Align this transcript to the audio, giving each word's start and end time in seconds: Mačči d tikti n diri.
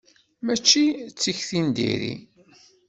Mačči 0.45 0.83
d 1.11 1.13
tikti 1.21 1.59
n 1.65 1.67
diri. 1.75 2.13